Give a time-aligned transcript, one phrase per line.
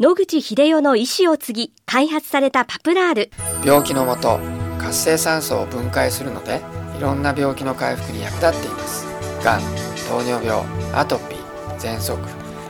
[0.00, 3.30] 野口英世の意思を継ぎ開発されたパプラール。
[3.64, 4.40] 病気のもと
[4.76, 6.62] 活性酸素を分解するので
[6.98, 9.06] いろんな病気の回復に役立っています。
[9.44, 9.60] がん
[10.08, 12.18] 糖尿病アトピー喘息。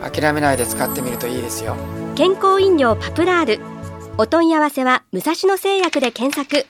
[0.00, 1.76] 諦めないで使ってみるといいですよ。
[2.14, 3.60] 健康飲料パプラール。
[4.16, 6.68] お問い合わせは武蔵野製薬で検索。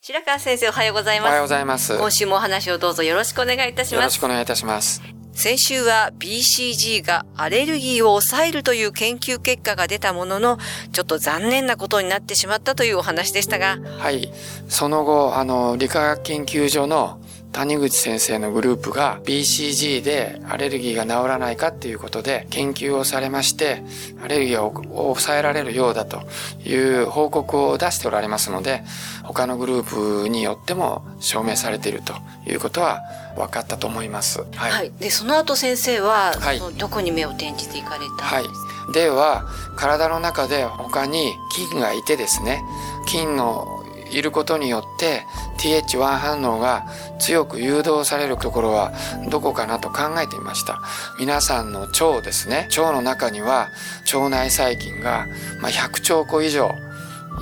[0.00, 1.28] 白川先生おはようございます。
[1.28, 1.98] おはようございます。
[1.98, 3.94] 今週もお話をどうぞよろしくお願いいたします。
[3.96, 5.02] よろしくお願いいたします
[5.34, 10.58] 先週は BCG がアレルギーを抑えるという研究結果が出たものの、
[10.92, 13.78] ちょっと残念なことになってしまったというお話でしたが。
[13.98, 14.32] はい。
[14.68, 17.18] その後、あの、理化学研究所の
[17.54, 23.82] 谷口先生のグループが BCG でアレルギーが治らないかっていうことで研究をされまして、
[24.22, 24.72] アレルギーを
[25.14, 26.22] 抑えられるようだと
[26.68, 28.82] いう報告を出しておられますので、
[29.22, 32.14] 他のグループによっても証明されていると
[32.50, 33.02] いうことは
[33.36, 34.40] 分かったと思います。
[34.56, 34.72] はい。
[34.72, 38.44] はい、で、その後先生は、はい、どこに目を転じていかれたはい
[38.92, 39.46] では
[39.76, 41.32] 体の中で他に
[41.70, 42.62] 菌がいてですね
[43.06, 43.83] 菌の
[44.14, 45.22] いることによって
[45.58, 46.86] TH1 反応が
[47.18, 48.92] 強く誘導されるところは
[49.30, 50.80] どこかなと考えてみました。
[51.18, 52.68] 皆さんの腸ですね。
[52.70, 53.68] 腸の中には
[54.12, 55.26] 腸内細菌が
[55.62, 56.70] 100兆個以上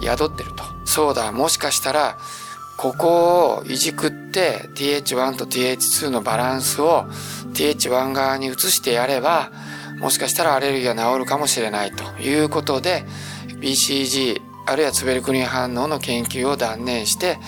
[0.03, 0.65] 宿ってると。
[0.85, 2.19] そうだ、もしかしたら
[2.77, 7.05] ここをいじくって TH1 と TH2 のバランスを
[7.53, 9.53] TH1 側に移してやれば
[10.01, 13.05] もしかしたらアレルギーが治るかもしれないということで
[13.61, 17.39] BCG あるいはツベルクリン反応の研究を断念して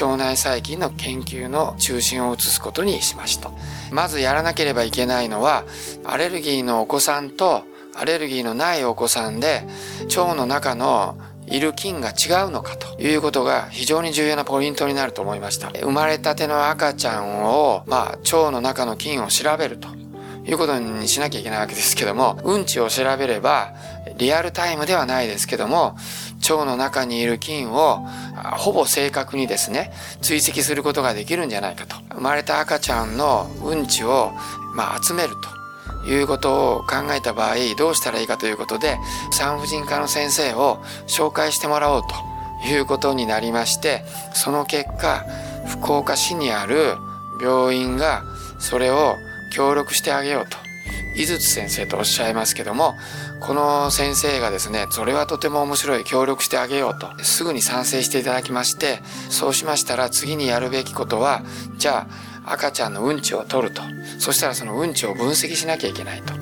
[0.00, 3.50] 腸内細菌の研究の中心を移すことにしました
[3.92, 5.64] まずやらなければいけないのは
[6.04, 9.62] アレルギーのお子さんとアレルギーのないお子さんで
[10.16, 15.70] 腸の中のいる菌が違うのかということが非常に重要なポイントになると思いました。
[15.70, 19.88] 生まれたての赤ちゃんを、まあ、腸の中の菌を調べると
[20.44, 23.74] いうことにしなきゃいけないわけですけども、うんちを調べれば、
[24.16, 25.96] リアルタイムではないですけども、
[26.40, 28.06] 腸の中にいる菌を
[28.56, 29.92] ほぼ正確にですね、
[30.22, 31.96] 追跡することができるんじゃないかと。
[32.14, 34.32] 生まれた赤ちゃんのうんちを、
[34.74, 35.34] まあ、集める
[36.04, 38.98] ということを考えた場合、どうしたらいいかということで、
[39.32, 44.04] 産婦人科の先生を紹介してもらおうということになりまして、
[44.34, 45.24] その結果、
[45.66, 46.96] 福岡市にある
[47.40, 48.22] 病院が
[48.58, 49.16] それを
[49.52, 50.56] 協力してあげようと。
[51.16, 52.94] 井筒先生とおっしゃいますけども、
[53.46, 58.98] この先生がですね、それはとても面白い、協力してあげようと、すぐに賛成していただきまして、
[59.30, 61.42] そうしましたら次にやるべきことは、
[61.76, 62.08] じゃ
[62.44, 63.82] あ赤ちゃんのうんちを取ると。
[64.18, 66.34] そしたらそのうんちを分析しなきゃいけないと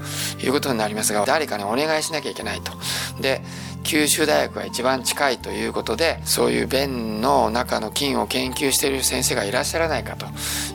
[0.42, 2.72] いうことになりますが、誰かにお願いしなきゃいけないと。
[3.20, 3.42] で、
[3.84, 10.26] 九州大学が一番近いということで、そういう便の中の菌を研究している先生がいらっしゃらないかと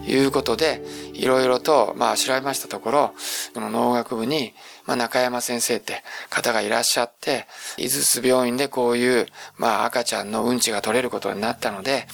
[0.09, 0.81] いうことで、
[1.14, 3.14] いろいろと、まあ調べましたところ、
[3.53, 4.53] この農学部に、
[4.86, 7.47] まあ中山先生って方がいらっしゃって、
[7.78, 9.26] 井筒病院でこういう、
[9.58, 12.08] まあ赤ちゃんのうんちが取れることになったので、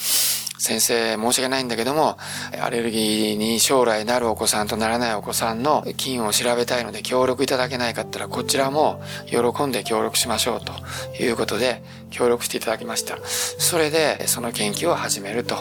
[0.57, 2.17] 先生申し訳ないんだけども、
[2.61, 10.73] アレルギーに将来なるお子さんとならないお子さんの菌を調べたいので協力いただけないかったらこちらも喜んで協力しましょうと
[11.23, 13.17] いうことで協力していただきました。
[13.25, 15.55] それでその研究を始めると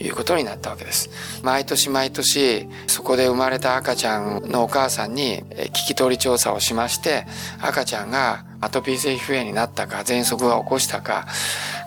[0.00, 1.10] いうことになったわけです。
[1.42, 7.26] 毎年毎年そこで生まれた赤ちゃんのお母さんに聞き取り調査をしまして
[7.60, 11.26] 赤ちゃんがアトピー性皮膚炎になったか喘息が起こしたか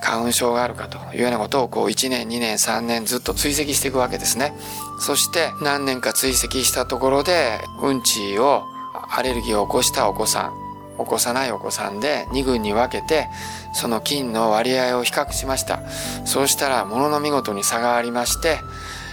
[0.01, 4.53] 花粉症があるかというようなことをこう1年2年3年ずっと追跡していくわけですね。
[5.00, 8.63] そして何年か追跡したところでうんちを
[9.09, 10.62] アレルギーを起こしたお子さん。
[10.97, 13.28] 起こさないお子さんで2群に分けて
[13.73, 15.79] その菌の割合を比較しました。
[16.25, 18.59] そうしたらものの見事に差がありまして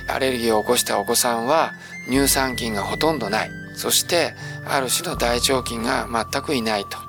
[0.09, 1.73] アレルギーを起こしたお子さんは
[2.11, 3.51] 乳酸菌がほとんどない。
[3.77, 4.35] そして
[4.67, 7.08] ある種の大腸菌が全くいないと。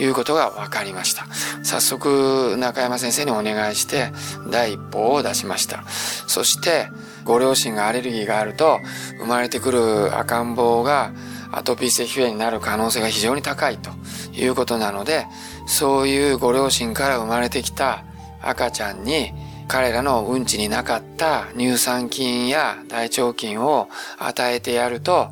[0.00, 1.26] いうことが分かりました。
[1.62, 4.12] 早速中山先生にお願いして
[4.50, 5.84] 第一報を出しました。
[6.26, 6.88] そして
[7.24, 8.78] ご両親がアレルギーがあると
[9.18, 11.12] 生まれてくる赤ん坊が
[11.52, 13.90] アトピー性皮膚炎になる可能性が非常に高いと
[14.32, 15.26] いうことなので
[15.66, 18.04] そういうご両親から生まれてきた
[18.40, 19.32] 赤ちゃんに
[19.70, 23.88] 彼らのうんちになかった乳酸菌や大腸菌を
[24.18, 25.28] 与えてやると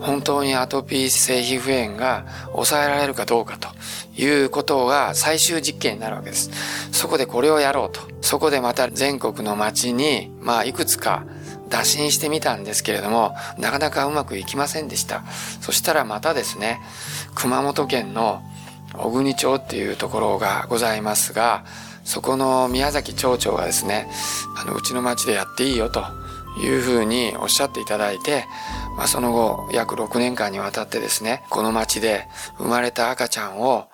[0.00, 3.68] 本当にアトピー性皮膚炎が抑えられるかどうかと
[4.18, 6.50] いうことが最終実験になるわけです。
[6.92, 8.00] そこでこれをやろうと。
[8.22, 11.26] そこでまた全国の町に、まあいくつか
[11.68, 15.24] 打診してみたんですけれども、なかなかうまくいきませんでした。
[15.60, 16.80] そしたらまたですね、
[17.34, 18.42] 熊本県の
[18.94, 21.64] 小国町っていうところがございますが、
[22.04, 24.08] そこの宮崎町長がですね、
[24.56, 26.04] あの、うちの町でやっていいよと
[26.60, 28.46] いうふうにおっしゃっていただいて、
[28.96, 32.28] まあ、その後約6年間にわたってですね、この町で
[32.58, 33.88] 生まれた赤ちゃんを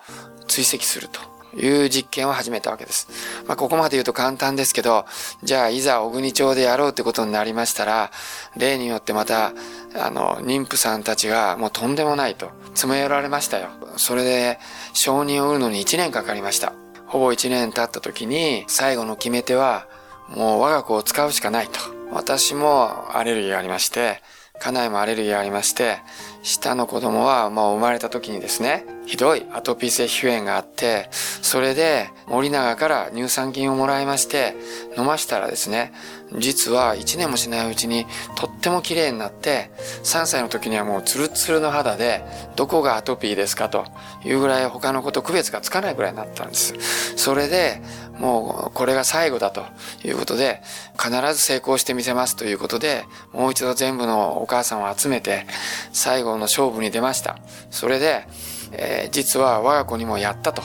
[0.47, 3.07] 追跡するという実験を始めたわけです。
[3.47, 5.05] まあ、ここまで言うと簡単ですけど、
[5.43, 8.11] じゃあいざ小国町でやろうってことになりましたら、
[8.57, 9.53] 例によってまた、
[9.95, 13.69] あの、妊婦さんたちがもうとんでもないと詰め寄られましたよ。
[13.97, 14.59] それで
[14.93, 16.73] 承認を得るのに1年かかりました。
[17.11, 19.85] ほぼ1年経った時に最後の決め手は、
[20.29, 21.73] もう我が子を使うしかないと。
[22.09, 24.21] 私もアレルギーがありまして、
[24.61, 25.97] 家内もアレルギーがありまして、
[26.41, 34.55] 下の子供はもう生まれた時にですね、ひどいアトピー性皮膚炎があって、それで森永から乳酸菌をもらいまして、
[34.97, 35.91] 飲ましたらですね、
[36.37, 38.05] 実は1年もしないうちに
[38.35, 39.71] とっても綺麗になって、
[40.03, 42.23] 3歳の時にはもうツルツルの肌で、
[42.55, 43.85] どこがアトピーですかと
[44.23, 46.73] いうぐらい他の子と区別がつかないぐらいになったんです。
[47.17, 47.81] それで、
[48.17, 49.65] もうこれが最後だと
[50.05, 50.61] いうことで、
[50.97, 53.03] 必ず成功してみせますということで、
[53.33, 55.45] もう一度全部のお母さんを集めて、
[55.91, 57.39] 最後の勝負に出ました。
[57.71, 58.25] それで、
[58.71, 60.61] えー、実は我が子にもやったと。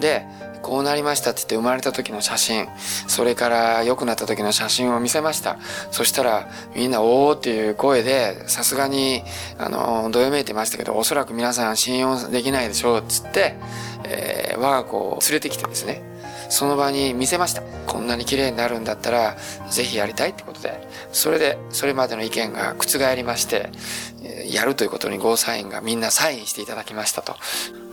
[0.00, 0.26] で、
[0.64, 2.66] こうなりましたって言って生まれた時の写真、
[3.06, 5.58] それから良くなった時の写真を見せました。
[5.90, 9.22] そしたらみんなおーっていう声で、さすがに、
[9.58, 13.56] あの、どよめいてましたけど、おそらく皆さん信用できないでしょうっつって、
[14.04, 16.02] えー、我が子を連れてきてですね、
[16.48, 17.62] その場に見せました。
[17.86, 19.36] こんなに綺麗になるんだったら、
[19.70, 23.70] ぜひやりたいってことで、それで、それまでの意見が覆りまして、
[24.46, 27.36] やるということにゴーサインがみんなサインしていただきましたと。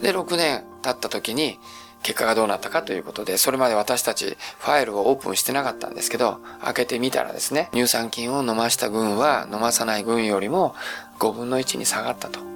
[0.02, 1.60] で、6年経った時に、
[2.04, 10.76] 結果がどうなったかということで、それまで私たちファイルをオープンしてなかったんですけど、開けてみたらですね、乳酸菌を飲ました群は飲まさない群よりも
[11.20, 12.51] 5分の1に下がったと。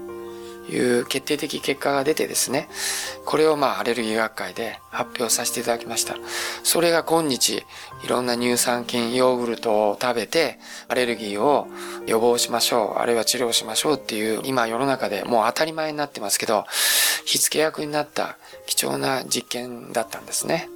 [0.69, 2.67] いう決定的結果が出てですね、
[3.25, 6.15] これをまあアレルギー学会で発表させていただきました。
[6.63, 7.63] それが今日、
[8.03, 11.67] いろんな乳酸菌ヨーグルトを食べて、アレルギーを
[12.05, 16.65] 予防しましょう、あるいは治療しましょうっていう、今世の中でもう当たり前になってますけど、
[17.25, 20.69] 火付け役になった貴重な実験だったんですね。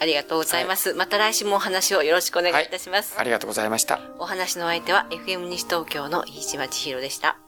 [0.00, 0.90] ありがとうございます。
[0.90, 3.20] はい、また来週もお話をよろしくお願いいたします、はい。
[3.20, 4.00] ありがとうございました。
[4.18, 7.39] お話の相手は FM 西東京の飯島千尋でした。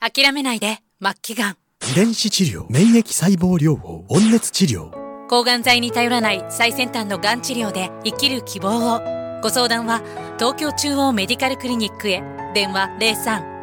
[0.00, 1.56] 諦めないで、末期がん。
[1.90, 4.90] 遺伝子治療、免疫細胞療法、温熱治療。
[5.28, 9.00] 抗がん剤に頼らない最先端のがん治療で生きる希望を。
[9.42, 10.00] ご相談は、
[10.38, 12.22] 東京中央メディカルクリニックへ。
[12.54, 12.90] 電話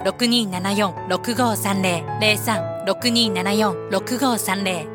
[0.04, 2.20] 03-6274-6530。
[2.86, 4.95] 03-6274-6530。